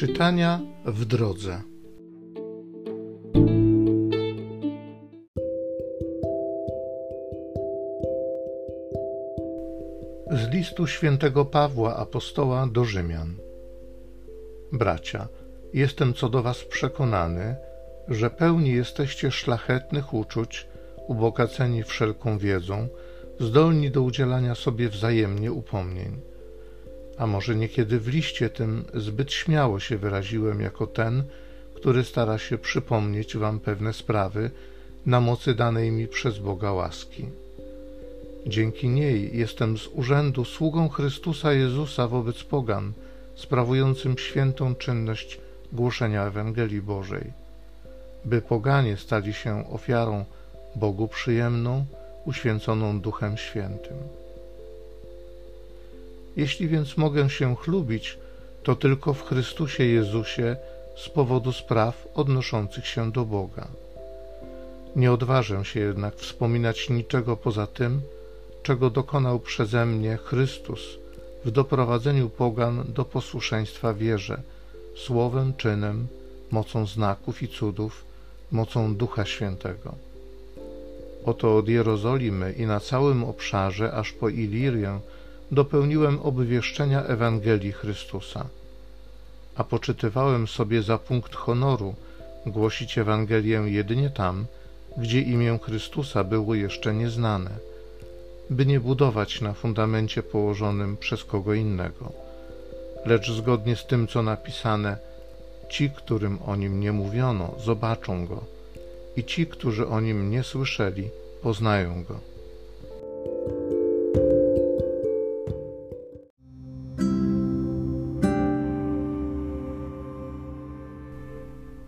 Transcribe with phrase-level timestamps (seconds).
[0.00, 1.62] Czytania w drodze.
[10.30, 13.36] Z listu świętego Pawła apostoła do Rzymian.
[14.72, 15.28] Bracia,
[15.74, 17.56] jestem co do was przekonany,
[18.08, 20.68] że pełni jesteście szlachetnych uczuć,
[21.08, 22.88] ubogaceni wszelką wiedzą,
[23.40, 26.29] zdolni do udzielania sobie wzajemnie upomnień
[27.20, 31.24] a może niekiedy w liście tym zbyt śmiało się wyraziłem jako ten,
[31.74, 34.50] który stara się przypomnieć wam pewne sprawy
[35.06, 37.26] na mocy danej mi przez Boga łaski.
[38.46, 42.92] Dzięki niej jestem z urzędu sługą Chrystusa Jezusa wobec pogan,
[43.34, 45.40] sprawującym świętą czynność
[45.72, 47.32] głoszenia Ewangelii Bożej,
[48.24, 50.24] by poganie stali się ofiarą
[50.76, 51.84] Bogu przyjemną,
[52.24, 53.96] uświęconą Duchem Świętym.
[56.36, 58.18] Jeśli więc mogę się chlubić,
[58.62, 60.56] to tylko w Chrystusie Jezusie
[60.96, 63.68] z powodu spraw odnoszących się do Boga.
[64.96, 68.00] Nie odważę się jednak wspominać niczego poza tym,
[68.62, 70.80] czego dokonał przeze mnie Chrystus
[71.44, 74.42] w doprowadzeniu pogan do posłuszeństwa wierze,
[74.96, 76.06] słowem, czynem,
[76.50, 78.04] mocą znaków i cudów,
[78.52, 79.94] mocą Ducha Świętego.
[81.24, 85.00] Oto od Jerozolimy i na całym obszarze, aż po Ilirię,
[85.50, 88.46] dopełniłem obwieszczenia Ewangelii Chrystusa,
[89.56, 91.94] a poczytywałem sobie za punkt honoru
[92.46, 94.46] głosić Ewangelię jedynie tam,
[94.96, 97.50] gdzie imię Chrystusa było jeszcze nieznane,
[98.50, 102.12] by nie budować na fundamencie położonym przez kogo innego,
[103.06, 104.96] lecz zgodnie z tym, co napisane,
[105.68, 108.44] ci, którym o nim nie mówiono, zobaczą go,
[109.16, 111.10] i ci, którzy o nim nie słyszeli,
[111.42, 112.29] poznają go.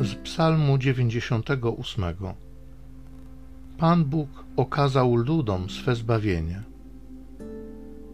[0.00, 2.04] Z Psalmu 98.
[3.78, 6.62] Pan Bóg okazał ludom swe zbawienie.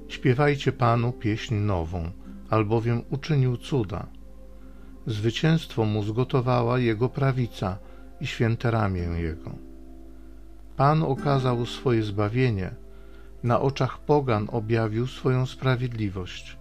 [0.09, 2.11] Śpiewajcie Panu pieśń nową,
[2.51, 4.07] albowiem uczynił cuda.
[5.07, 7.79] Zwycięstwo mu zgotowała jego prawica
[8.21, 9.51] i święte ramię jego.
[10.77, 12.71] Pan okazał swoje zbawienie,
[13.43, 16.57] na oczach pogan objawił swoją sprawiedliwość.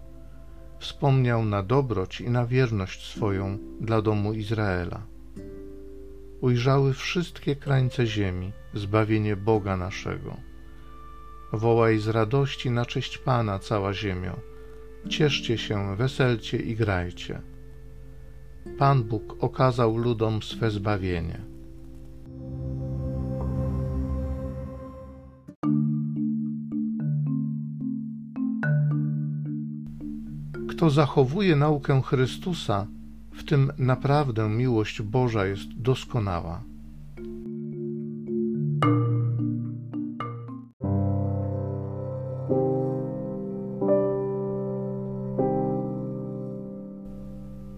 [0.79, 5.12] Wspomniał na dobroć i na wierność swoją dla domu Izraela
[6.43, 10.37] ujrzały wszystkie krańce ziemi zbawienie Boga naszego.
[11.53, 14.39] Wołaj z radości na cześć Pana cała ziemio.
[15.09, 17.41] Cieszcie się, weselcie i grajcie.
[18.77, 21.39] Pan Bóg okazał ludom swe zbawienie.
[30.69, 32.87] Kto zachowuje naukę Chrystusa,
[33.43, 36.63] w tym naprawdę miłość Boża jest doskonała.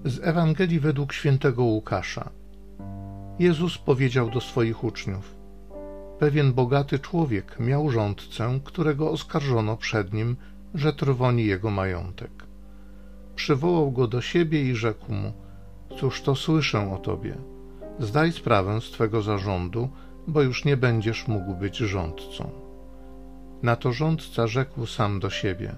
[0.05, 2.29] Z Ewangelii według świętego Łukasza.
[3.39, 5.35] Jezus powiedział do swoich uczniów:
[6.19, 10.35] Pewien bogaty człowiek miał rządcę, którego oskarżono przed nim,
[10.73, 12.31] że trwoni jego majątek.
[13.35, 15.44] Przywołał go do siebie i rzekł mu:
[15.89, 17.35] Cóż to słyszę o tobie?
[17.99, 19.89] Zdaj sprawę z twego zarządu,
[20.27, 22.51] bo już nie będziesz mógł być rządcą.
[23.63, 25.75] Na to rządca rzekł sam do siebie: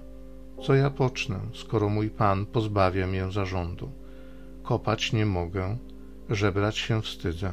[0.62, 3.92] Co ja pocznę, skoro mój pan pozbawia mię zarządu?
[4.64, 5.78] Kopać nie mogę,
[6.30, 7.52] żebrać się wstydzę.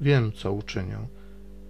[0.00, 0.98] Wiem, co uczynię,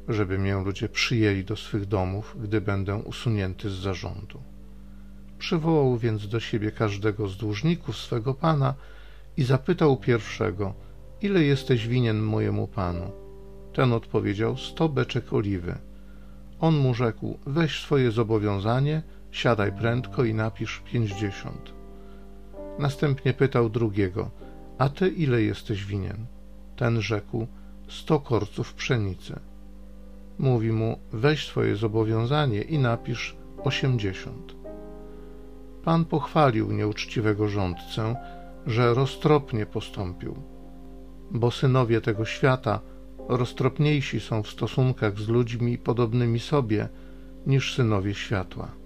[0.09, 4.41] żeby mię ludzie przyjęli do swych domów, gdy będę usunięty z zarządu.
[5.39, 8.75] Przywołał więc do siebie każdego z dłużników swego pana
[9.37, 10.75] i zapytał pierwszego,
[11.23, 13.13] ile jesteś winien mojemu panu?
[13.73, 15.79] Ten odpowiedział, sto beczek oliwy.
[16.61, 21.73] On mu rzekł, weź swoje zobowiązanie, siadaj prędko i napisz pięćdziesiąt.
[22.79, 24.31] Następnie pytał drugiego,
[24.79, 26.27] a ty ile jesteś winien?
[26.77, 27.47] Ten rzekł,
[27.89, 29.41] sto korców pszenicy.
[30.39, 34.57] Mówi mu, weź swoje zobowiązanie i napisz osiemdziesiąt.
[35.85, 38.17] Pan pochwalił nieuczciwego rządcę,
[38.67, 40.35] że roztropnie postąpił,
[41.31, 42.81] bo synowie tego świata
[43.29, 46.89] roztropniejsi są w stosunkach z ludźmi podobnymi sobie
[47.47, 48.80] niż synowie światła.